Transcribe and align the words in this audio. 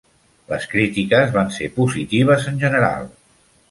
Les 0.51 0.65
crítiques 0.71 1.31
van 1.37 1.53
ser 1.59 1.71
positives 1.79 2.53
en 2.55 2.61
general. 2.67 3.11